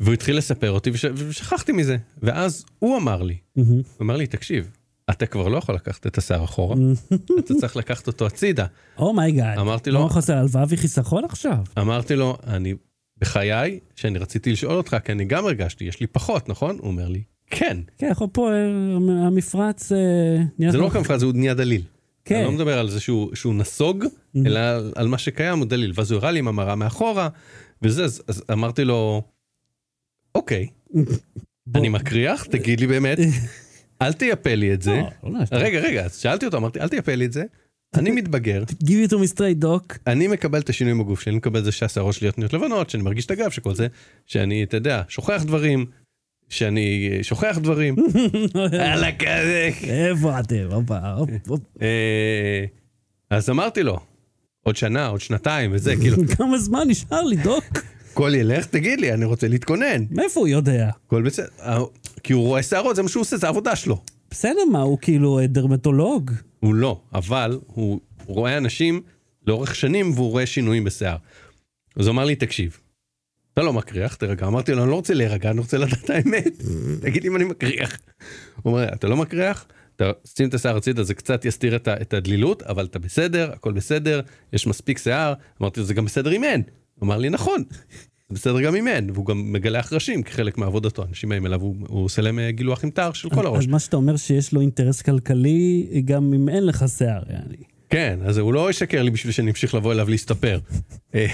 [0.00, 3.36] והוא התחיל לספר אותי, וש- ושכחתי מזה, ואז הוא אמר לי.
[3.54, 3.64] הוא
[4.02, 4.70] אמר לי, תקשיב,
[5.10, 6.76] אתה כבר לא יכול לקחת את השיער אחורה,
[7.38, 8.66] אתה צריך לקחת אותו הצידה.
[8.98, 9.58] oh my god.
[9.58, 11.58] אמרתי לו- מה חוסר הלוואה וחיסכון עכשיו?
[11.78, 12.74] אמרתי לו, אני
[13.20, 16.76] בחיי, שאני רציתי לשאול אותך, כי אני גם הרגשתי, יש לי פחות, נכון?
[16.78, 17.76] הוא אומר לי, כן.
[17.98, 19.98] כן, יכול פה, אה, המפרץ אה,
[20.58, 20.72] נהיה...
[20.72, 21.82] זה לא רק המפרט, זה הוא נהיה דליל.
[22.24, 22.34] כן.
[22.34, 24.04] אני לא מדבר על זה שהוא, שהוא נסוג,
[24.46, 24.60] אלא
[24.94, 25.92] על, מה שקיים, הוא דליל.
[25.94, 27.28] ואז הוא הראה לי עם המראה מאחורה,
[27.82, 29.22] וזה, אז, אז אמרתי לו,
[30.34, 30.66] אוקיי.
[31.74, 33.18] אני מקריח, תגיד לי באמת,
[34.02, 34.96] אל תייפה לי את זה.
[34.96, 35.56] לא, לא נעשתה.
[35.56, 37.44] רגע, רגע, אז שאלתי אותו, אמרתי, אל תייפה לי את זה,
[37.94, 39.98] אני מתבגר, Give it to me straight doc.
[40.06, 43.02] אני מקבל את השינויים בגוף שלי, אני מקבל את זה שהשערות שלי נהיות לבנות, שאני
[43.02, 43.86] מרגיש את הגב, שכל זה,
[44.26, 45.86] שאני, אתה יודע, שוכח דברים,
[46.48, 47.96] שאני שוכח דברים.
[48.72, 49.70] יאללה כזה.
[49.82, 50.68] איפה אתם?
[51.82, 52.64] אה,
[53.30, 53.98] אז אמרתי לו,
[54.62, 57.64] עוד שנה, עוד שנתיים וזה, כאילו, כמה זמן נשאר לי, דוק?
[58.12, 60.04] הכל ילך, תגיד לי, אני רוצה להתכונן.
[60.10, 60.90] מאיפה הוא יודע?
[61.06, 61.46] הכל בסדר.
[61.60, 61.78] אה,
[62.22, 64.00] כי הוא רואה שערות, זה מה שהוא עושה, זה העבודה שלו.
[64.30, 66.30] בסדר, מה, הוא כאילו אה, דרמטולוג?
[66.60, 69.02] הוא לא, אבל הוא רואה אנשים
[69.46, 71.16] לאורך שנים והוא רואה שינויים בשיער.
[71.96, 72.80] אז הוא אמר לי, תקשיב,
[73.52, 74.46] אתה לא מקריח, תרגע.
[74.46, 76.62] אמרתי לו, אני לא רוצה להירגע, אני רוצה לדעת את האמת.
[77.00, 77.98] תגיד לי אם אני מקריח.
[78.62, 79.66] הוא אומר, אתה לא מקריח,
[79.96, 83.72] אתה שים את השיער הצידה, זה קצת יסתיר את, את הדלילות, אבל אתה בסדר, הכל
[83.72, 84.20] בסדר,
[84.52, 85.34] יש מספיק שיער.
[85.60, 86.62] אמרתי לו, זה גם בסדר אם אין.
[86.94, 87.64] הוא אמר לי, נכון,
[88.28, 92.04] זה בסדר גם אם אין, והוא גם מגלח ראשים כחלק מעבודתו, אנשים אליו, הוא, הוא
[92.04, 93.64] עושה להם אה, גילוח עם תער של כל הראש.
[93.64, 97.56] אז מה שאתה אומר שיש לו אינטרס כלכלי, גם אם אין לך שיער, יעני.
[97.90, 100.58] כן, אז הוא לא ישקר לי בשביל שאני אמשיך לבוא אליו להסתפר.
[101.14, 101.26] אה,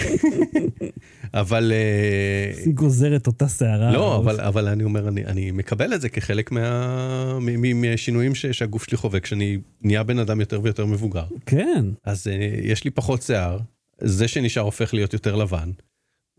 [1.34, 3.92] אבל אה, היא גוזרת אותה שערה.
[3.92, 8.34] לא, אבל, אבל אני אומר, אני, אני מקבל את זה כחלק מה, מ- מ- מהשינויים
[8.34, 11.24] ש, שהגוף שלי חווה כשאני נהיה בן אדם יותר ויותר מבוגר.
[11.46, 11.84] כן.
[12.04, 12.26] אז
[12.62, 13.58] יש לי פחות שיער,
[14.00, 15.70] זה שנשאר הופך להיות יותר לבן,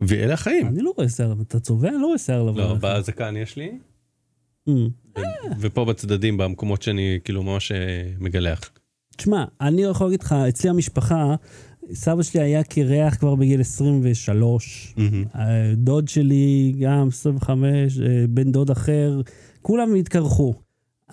[0.02, 0.68] ואלה החיים.
[0.68, 1.90] אני לא רואה שיער, אתה צובע?
[1.90, 2.58] אני לא רואה שיער לבן.
[2.58, 3.72] לא, בזקן יש לי,
[4.70, 4.72] Mm.
[5.60, 7.78] ופה בצדדים, במקומות שאני כאילו ממש אה,
[8.20, 8.70] מגלח.
[9.18, 11.36] תשמע, אני יכול להגיד לך, אצלי המשפחה,
[11.94, 14.94] סבא שלי היה קירח כבר בגיל 23.
[14.98, 15.24] מהמם.
[15.76, 19.22] דוד שלי גם 25, אה, בן דוד אחר,
[19.62, 20.54] כולם התקרחו.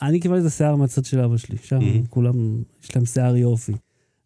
[0.02, 2.08] אני קיבלתי את השיער מהצד של אבא שלי, שם Mhm.
[2.08, 3.72] כולם, יש להם שיער יופי.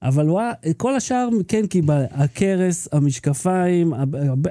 [0.03, 3.93] אבל וואלה, כל השאר כן קיבל, הכרס, המשקפיים,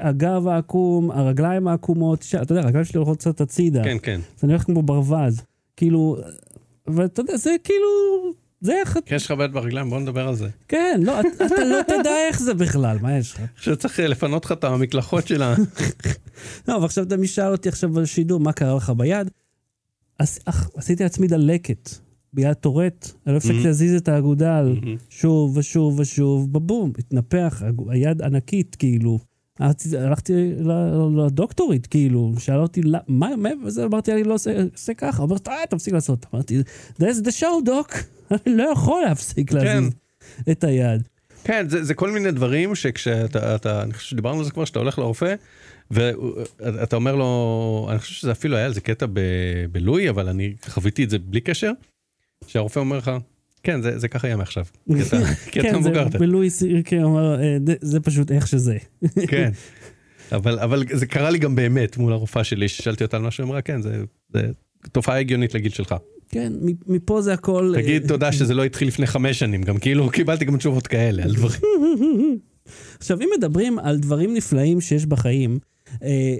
[0.01, 3.83] הגב העקום, הרגליים העקומות, ש- אתה יודע, הרגליים שלי הולכות קצת הצידה.
[3.83, 4.19] כן, כן.
[4.37, 5.41] אז אני הולך כמו ברווז.
[5.77, 6.17] כאילו,
[6.87, 7.87] ואתה יודע, זה כאילו,
[8.61, 10.47] זה איך, כי יש לך בעיות ברגליים, בוא נדבר על זה.
[10.67, 13.41] כן, לא, אתה אתה לא תדע איך זה בכלל, מה יש לך?
[13.55, 15.55] עכשיו צריך אה, לפנות לך את המקלחות של ה...
[16.67, 19.29] לא, אבל עכשיו אתה מי שאל אותי עכשיו בשידור, מה קרה לך ביד?
[20.75, 21.89] עשיתי לעצמי דלקת
[22.35, 23.65] ביד טורט, אני לא הפסקתי Mhm.
[23.65, 24.95] להזיז את האגודל, מהמם.
[25.09, 29.19] שוב ושוב ושוב, בבום, התנפח, היד ענקית, כאילו.
[29.59, 30.53] הלכתי-
[31.25, 35.47] לדוקטורית, כאילו, שאלה אותי, "למה- מה, מה, וזה, אמרתי, אני לא עושה, עושה ככה, אומרת,
[35.47, 36.25] אה, תפסיק לעשות.
[36.33, 36.61] אמרתי,
[36.99, 37.93] that's the show, דוק,
[38.45, 39.89] אני לא יכול להפסיק להזיז
[40.51, 41.01] את היד.
[41.43, 44.79] כן, זה, זה כל מיני דברים שכשאתה, אתה, אני חושב שדיברנו על זה כבר, שאתה
[44.79, 45.35] הולך לרופא,
[45.91, 49.19] ואתה אומר לו, אני חושב שזה אפילו היה איזה קטע ב-
[49.71, 51.71] בלואי, אבל אני חוויתי את זה בלי קשר,
[52.47, 53.11] שהרופא אומר לך,
[53.63, 54.65] כן, זה, זה ככה יהיה מעכשיו.
[54.87, 55.17] כי אתה,
[55.51, 56.07] כי אתה כן, זה מבוגר.
[56.07, 58.77] אתה." בלואיס סירקי אמר, "אה, זה- פשוט איך שזה.
[59.27, 59.51] כן.
[60.31, 63.49] אבל, אבל זה קרה לי גם באמת מול הרופאה שלי, ששאלתי אותה על משהו, היא
[63.49, 64.41] אמרה, כן, זה, זה
[64.91, 65.95] תופעה הגיונית לגיל שלך.
[66.29, 66.53] כן,
[66.87, 67.73] מפה זה הכל...
[67.77, 71.23] אה, תגיד תודה שזה לא התחיל לפני חמש שנים, גם כאילו קיבלתי גם תשובות כאלה
[71.23, 71.59] על דברים.
[72.97, 75.59] עכשיו, אם מדברים על דברים נפלאים שיש בחיים,
[76.03, 76.35] אה,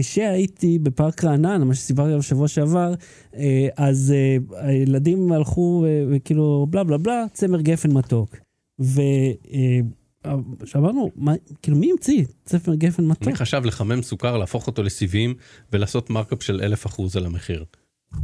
[0.00, 2.94] כשהייתי בפארק רענן, מה שסיפרתי עליו בשבוע שעבר,
[3.36, 4.36] אה, אז אה,
[4.68, 8.36] הילדים הלכו אה, וכאילו בלה בלה בלה, צמר גפן מתוק.
[10.62, 11.10] ושאמרנו,
[11.62, 13.28] כאילו מי המציא צמר גפן מתוק?
[13.28, 15.34] מי חשב לחמם סוכר, להפוך אותו לסיבים
[15.72, 17.64] ולעשות markup של אלף אחוז על המחיר?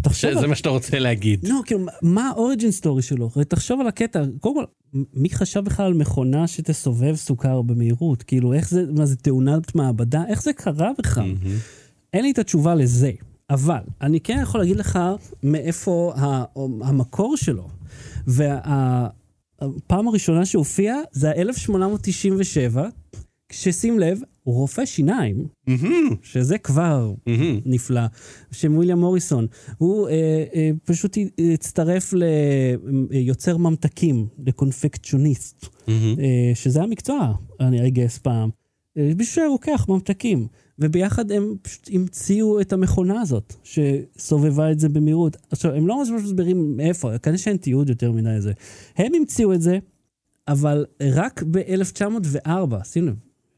[0.03, 0.47] תחשוב שזה על...
[0.47, 1.49] מה שאתה רוצה להגיד.
[1.49, 3.31] לא, כאילו, מה ה origin story שלו?
[3.49, 4.64] תחשוב על הקטע, קודם כל,
[5.14, 8.23] מי חשב בכלל על מכונה שתסובב סוכר במהירות?
[8.23, 10.23] כאילו, איך זה, מה זה תאונת מעבדה?
[10.29, 11.25] איך זה קרה בכלל?
[11.27, 11.57] מהמם.
[12.12, 13.11] אין לי את התשובה לזה,
[13.51, 14.99] אבל אני כן יכול להגיד לך
[15.42, 16.44] מאיפה ה-
[16.83, 17.68] המקור שלו.
[18.27, 22.79] והפעם הראשונה שהופיע זה ה-1897,
[23.49, 26.16] כששים לב, הוא רופא שיניים, מהמם.
[26.22, 27.61] שזה כבר מהמם.
[27.66, 28.02] נפלא,
[28.52, 29.46] שם וויליאם מוריסון.
[29.78, 31.18] הוא אה, אה, פשוט
[31.54, 32.14] הצטרף
[33.11, 36.16] ליוצר ממתקים, לקונפקציוניסט, מהמם.
[36.18, 38.50] אה, שזה המקצוע, אני אגייס פעם.
[38.98, 40.46] אה, מישהו שהיה רוקח ממתקים,
[40.78, 45.37] וביחד הם פשוט המציאו את המכונה הזאת, שסובבה את זה במהירות.
[45.50, 48.52] עכשיו, הם לא ממש מסבירים מאיפה, כנראה שאין תיעוד יותר מדי זה.
[48.96, 49.78] הם המציאו את זה,
[50.48, 53.14] אבל רק ב-1904, שים לב,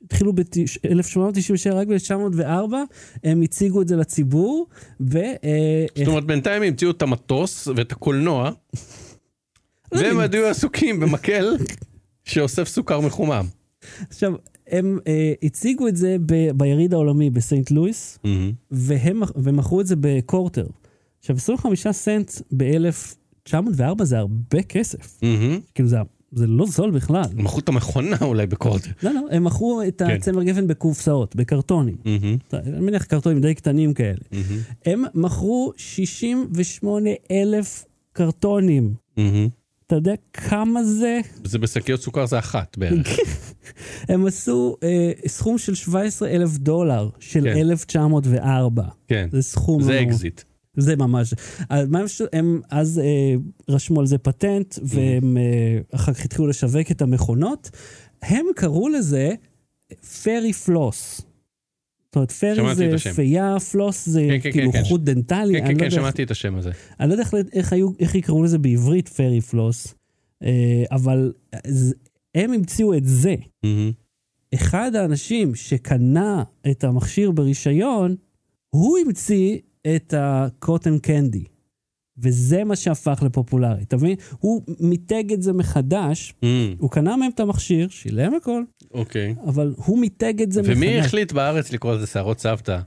[0.06, 2.74] התחילו ב-1897, רק ב-1904
[3.24, 4.66] הם הציגו את זה לציבור,
[5.00, 5.18] ו...
[5.18, 8.50] אה, זאת אומרת, בינתיים המציאו את המטוס ואת הקולנוע,
[9.92, 10.20] לא והם.
[10.32, 11.56] היו עסוקים במקל
[12.24, 13.46] שאוסף סוכר מחומם.
[14.08, 14.32] עכשיו,
[14.68, 18.18] הם אה, הציגו את זה ב- ביריד העולמי בסנט לואיס.
[18.70, 20.66] והם, ומכרו את זה בקורטר.
[21.18, 25.18] עכשיו, 25 סנט ב-1904 זה הרבה כסף.
[25.74, 25.96] כאילו, זה,
[26.32, 27.24] זה לא זול בכלל.
[27.38, 28.90] הם מכרו את המכונה אולי בקורטר.
[29.02, 30.10] לא, לא, הם מכרו את כן.
[30.10, 31.96] הצמר גפן בקופסאות, בקרטונים.
[32.04, 32.36] מהמם.
[32.52, 34.18] אני מניח קרטונים די קטנים כאלה.
[34.32, 34.60] מהמם.
[34.84, 38.94] הם מכרו 68 אלף קרטונים.
[39.16, 39.48] מהמם.
[39.86, 41.20] אתה יודע כמה זה?
[41.44, 43.18] זה בשקיות סוכר זה אחת בערך.
[44.08, 47.56] הם עשו אה, סכום של 17 אלף דולר של כן.
[47.56, 48.82] 1904.
[49.08, 49.82] כן, זה סכום...
[49.82, 50.40] זה אקזיט.
[50.76, 51.34] זה ממש.
[51.68, 53.34] אז מה הם, ש- הם אז אה,
[53.68, 54.80] רשמו על זה פטנט, Mm-hmm.
[54.84, 57.70] והם אה, אחר כך התחילו לשווק את המכונות.
[58.22, 59.34] הם קראו לזה
[60.22, 61.20] fairy floss.
[62.06, 62.54] זאת אומרת, fairy
[62.98, 63.12] זה.
[63.14, 64.84] פייה, floss זה כן, כן, כאילו כן, כן.
[64.84, 65.52] חוט דנטלי.
[65.60, 66.70] כן, כן, לא כן, איך- שמעתי את השם הזה.
[67.00, 69.94] אני לא יודע איך, היו, איך יקראו לזה בעברית fairy floss,
[70.42, 71.32] אה, אבל
[71.64, 71.94] אז
[72.34, 73.34] הם המציאו את זה.
[73.64, 73.92] מהמם.
[74.54, 78.16] אחד האנשים שקנה את המכשיר ברישיון,
[78.70, 81.44] הוא המציא את הקוטן קנדי.
[82.18, 84.16] וזה מה שהפך לפופולרי, אתה מבין?
[84.38, 86.74] הוא מיתג את זה מחדש, מהמם.
[86.78, 88.62] הוא קנה מהם את המכשיר, שילם הכל,
[88.94, 89.34] אוקיי.
[89.46, 90.76] אבל הוא מיתג את זה מחדש.
[90.76, 92.78] ומי החליט בארץ לקרוא לזה שערות סבתא?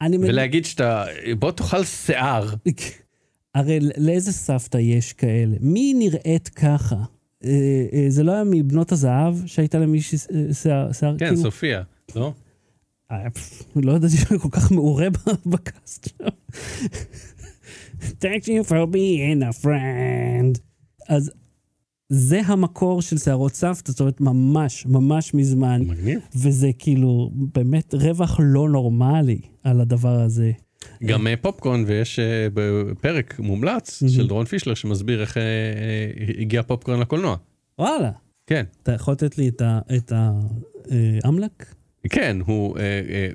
[0.00, 1.04] אני ולהגיד שאתה,
[1.38, 2.48] בוא תאכל שיער.
[3.54, 5.56] הרי לאיזה סבתא יש כאלה?
[5.60, 6.96] מי נראית ככה?
[7.44, 7.50] אה,
[7.92, 10.54] אה, זה לא היה מבנות הזהב שהייתה למישהי אה?
[10.54, 11.82] שיער, כן, כאילו- סופיה,
[12.16, 12.32] לא?
[13.12, 13.28] אה,
[13.76, 15.06] לא ידעתי שהוא כל כך מעורה
[15.46, 16.08] בקאסט.
[18.00, 20.58] Thank you for being a friend.
[21.08, 21.30] אז
[22.08, 26.20] זה המקור של שערות סבתא, זאת אומרת, ממש, ממש מזמן, מגניב.
[26.36, 30.52] וזה כאילו באמת רווח לא נורמלי על הדבר הזה.
[31.04, 35.36] גם אה, פופקורן, ויש אה, בפרק מומלץ של דרון פישלר שמסביר איך
[36.38, 37.36] הגיע פופקורן לקולנוע.
[37.78, 38.10] וואלה,
[38.46, 39.50] כן, אתה יכול לתת לי
[39.96, 40.12] את
[41.24, 41.74] האמלק?
[42.08, 42.78] כן, הוא...
[42.78, 43.28] אה, אה,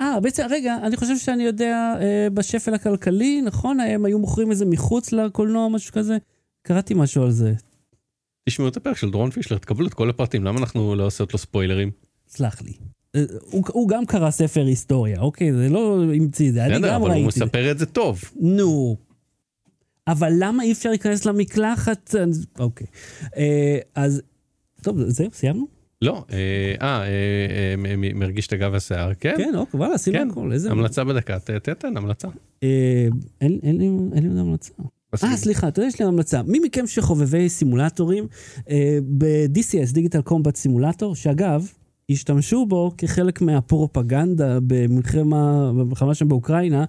[0.00, 3.80] אה, בעצם, רגע, אני חושב שאני יודע, אה, בשפל הכלכלי, נכון?
[3.80, 6.16] הם היו מוכרים את זה מחוץ לקולנוע, משהו כזה?
[6.62, 7.54] קראתי משהו על זה.
[8.48, 11.38] תשמעו את הפרק של דרון פישלר, תקבלו את כל הפרטים, למה אנחנו לא עושות לו
[11.38, 11.90] ספוילרים?
[12.28, 12.72] סלח לי.
[13.16, 15.52] אה, הוא, הוא גם קרא ספר היסטוריה, אוקיי?
[15.52, 17.28] זה לא המציא את זה, אני גם אבל הוא ראיתי.
[17.28, 17.44] את זה.
[17.44, 18.20] מספר את זה טוב.
[18.36, 18.96] נו.
[20.08, 22.14] אבל למה אי אפשר להיכנס למקלחת?
[22.58, 22.86] אוקיי.
[23.94, 24.22] אז,
[24.82, 25.75] טוב, זהו, סיימנו?
[26.02, 29.34] לא, אה, אה, אה, מרגיש את הגב והשיער, כן?
[29.36, 30.52] כן, אוקיי, וואלה, עשינו כן, הכל.
[30.52, 30.70] איזה...
[30.70, 32.28] המלצה בדקה, תתן המלצה.
[32.62, 33.08] אה,
[33.40, 33.78] אין
[34.22, 34.72] לי עוד המלצה.
[35.24, 36.42] אה, סליחה, אתה יודע, יש לי המלצה.
[36.42, 38.26] מי מכם שחובבי סימולטורים,
[39.18, 41.68] ב-DCS, דיגיטל קומבט סימולטור, שאגב,
[42.10, 46.84] השתמשו בו כחלק מהפרופגנדה במלחמה, במלחמה שם באוקראינה.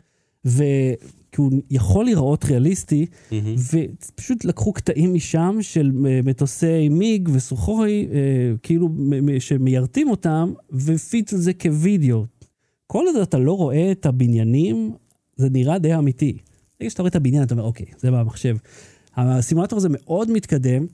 [1.38, 3.56] כי הוא יכול להיראות ריאליסטי, מהמם.
[3.74, 8.18] ופשוט לקחו קטעים משם של אה, מטוסי מיג וסוחוי, אה,
[8.64, 8.90] כאילו
[9.40, 12.26] שמיירטים אותם, והפיצו את זה כווידאו.
[12.88, 14.92] כל עוד אתה לא רואה את הבניינים,
[15.36, 16.38] זה נראה די אמיתי.
[16.80, 18.58] ברגע שאתה רואה את הבניין, אתה אומר, אוקיי, זה במחשב.
[19.16, 20.86] הסימולטור הזה מאוד מתקדם,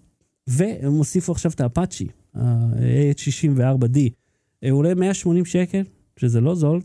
[0.47, 3.97] והם הוסיפו עכשיו את האפאצ'י, ה-H64D.
[4.63, 5.81] אה, הוא עולה 180 שקל,
[6.17, 6.81] שזה לא זול,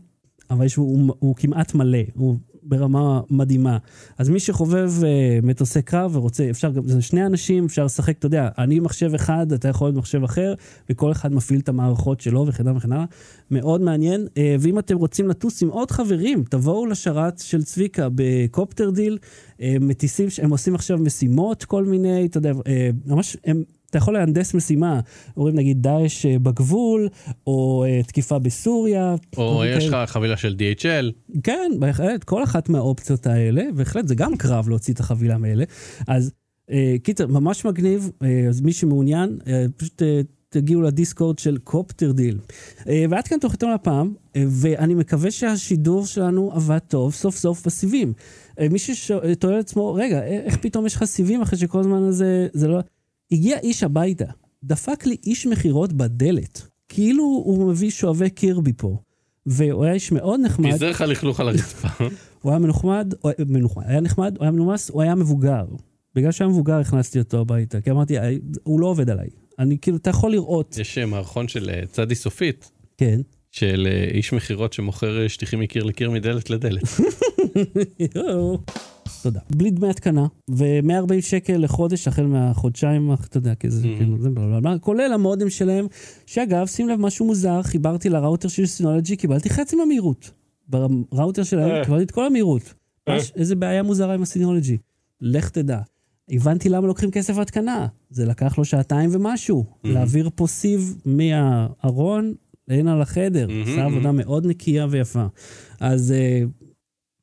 [0.49, 3.77] אבל יש, הוא, הוא, הוא כמעט מלא, הוא ברמה מדהימה.
[4.17, 5.05] אז מי שחובב uh,
[5.45, 9.51] מטוסי קרב ורוצה, אפשר גם, זה שני אנשים, אפשר לשחק, אתה יודע, אני מחשב אחד,
[9.51, 10.53] אתה יכול להיות מחשב אחר,
[10.89, 13.05] וכל אחד מפעיל את המערכות שלו וכן הלאה וכן הלאה.
[13.51, 14.27] מאוד מעניין.
[14.27, 19.17] Uh, ואם אתם רוצים לטוס עם עוד חברים, תבואו לשרת של צביקה בקופטר דיל.
[19.57, 22.63] Uh, מטיסים, הם עושים עכשיו משימות, כל מיני, אתה יודע, uh,
[23.05, 23.63] ממש, הם...
[23.89, 24.99] אתה יכול להנדס משימה,
[25.37, 27.09] אומרים נגיד דאעש אה, בגבול,
[27.47, 29.15] או uh, תקיפה בסוריה.
[29.37, 30.07] או יש לך כאלה.
[30.07, 31.37] חבילה של DHL.
[31.43, 35.63] כן, בהחלט, כל אחת מהאופציות האלה, בהחלט זה גם קרב להוציא את החבילה מאלה.
[36.07, 36.31] אז
[36.71, 41.57] אה, קיצר, ממש מגניב, אה, אז מי שמעוניין, אה, פשוט אה, תגיעו ל Discord של
[41.57, 42.37] CopterDeal.
[43.09, 48.13] ועד כאן תוכניתנו לפעם, ואני מקווה שהשידור שלנו עבד טוב סוף סוף בסיבים.
[48.71, 52.67] מי שתוהה לעצמו, רגע, אה, איך פתאום יש לך סיבים אחרי שכל הזמן הזה, זה
[52.67, 52.79] לא...
[53.31, 54.25] הגיע איש הביתה,
[54.63, 58.97] דפק לי איש מכירות בדלת, כאילו הוא מביא שואבי קירבי פה.
[59.45, 60.71] והוא היה איש מאוד נחמד.
[60.71, 61.87] פיזר לך לכלוך על הרצפה.
[62.41, 65.65] הוא היה מנחמד, הוא היה מנחמד, היה נחמד, הוא היה מנומס, הוא היה מבוגר.
[66.15, 68.29] בגלל שהוא היה מבוגר הכנסתי אותו הביתה, כי אמרתי, "אה,
[68.63, 69.27] הוא לא עובד עליי.
[69.59, 70.77] אני כאילו, אתה יכול לראות.
[70.77, 73.19] יש אה, מערכון של אה, צדי סופית, כן.
[73.51, 76.83] של אה, איש מכירות שמוכר אה, שטיחים מקיר לקיר מדלת לדלת.
[79.21, 79.39] תודה.
[79.49, 84.79] בלי דמי התקנה, ו-140 שקל לחודש החל מהחודשיים, אתה יודע, כי זה כאילו, זה בלה,
[84.79, 85.87] כולל המודם שלהם,
[86.25, 90.31] שאגב, שים לב, משהו מוזר, חיברתי לראוטר של סינולוגי, קיבלתי חצי מהמהירות.
[90.67, 91.85] בראוטר שלהם אה.
[91.85, 92.73] קיבלתי את כל המהירות.
[93.07, 93.17] אה.
[93.35, 94.77] איזה בעיה מוזרה עם הסינולוגי.
[95.21, 95.79] לך תדע.
[96.29, 97.87] הבנתי למה לוקחים כסף התקנה.
[98.09, 99.65] זה לקח לו שעתיים ומשהו.
[99.83, 102.33] להעביר פה סיב מהארון
[102.67, 103.47] הנה לחדר.
[103.47, 103.93] מהמם, עשה מהמם.
[103.93, 105.25] עבודה מאוד נקייה ויפה.
[105.79, 106.41] אז אה,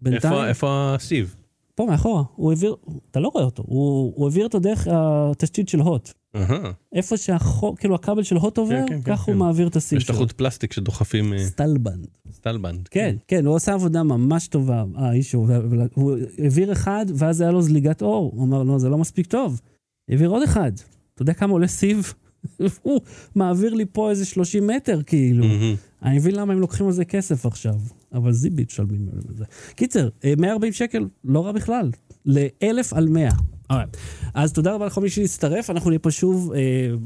[0.00, 0.32] בינתיים...
[0.34, 1.36] איפה- איפה הסיב?
[1.76, 2.76] פה מאחורה, הוא העביר,
[3.10, 6.12] אתה לא רואה אותו, הוא, הוא העביר אותו דרך התשתית של הוט.
[6.36, 6.72] אהה.
[6.92, 9.32] איפה שהחור, כאילו הכבל של הוט עובר, כן, כן, ככה כן.
[9.32, 10.16] הוא מעביר את הסיב יש את שלו.
[10.16, 12.06] החוט פלסטיק שדוחפים אה, steel band.
[12.32, 12.88] steel band.
[12.88, 15.48] כן, כן, הוא עשה עבודה ממש טובה, האיש הוא,
[15.94, 18.32] הוא העביר אחד, ואז היה לו זליגת אור.
[18.34, 19.60] הוא אמר, לא, זה לא מספיק טוב.
[20.08, 20.72] העביר עוד אחד.
[21.14, 22.12] אתה יודע כמה עולה סיב?
[22.82, 23.00] הוא
[23.34, 25.44] מעביר לי פה איזה 30 מטר, כאילו.
[25.44, 25.74] מהמם.
[26.02, 27.74] אני מבין למה הם לוקחים על זה כסף עכשיו,
[28.12, 29.44] אבל זיבית משלמים על זה.
[29.74, 31.90] קיצר, אה, 140 שקל, לא רע בכלל,
[32.26, 33.28] לאלף על 100.
[33.72, 33.96] Alright.
[34.34, 36.60] אז תודה רבה לכל מי שהצטרף, אנחנו נהיה פה שוב אה,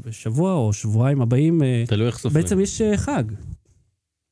[0.05, 1.63] בשבוע או שבועיים הבאים.
[1.63, 2.43] אה, תלוי איך סופרים.
[2.43, 3.23] בעצם יש אה, חג.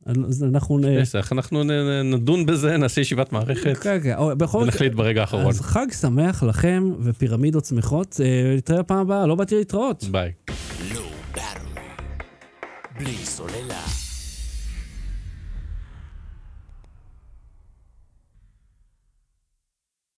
[0.05, 0.79] אז אנחנו...
[0.83, 1.63] אה, איך אנחנו
[2.03, 4.15] נדון בזה, נעשה ישיבת מערכת כן, כן,
[4.61, 5.47] ונחליט ברגע האחרון.
[5.47, 8.21] אז חג שמח לכם ופירמידות שמחות.
[8.23, 10.03] אה, נתראה בפעם הבאה, לא באתי להתראות.
[10.11, 10.31] ביי.
[12.99, 14.08] בלי סוללה.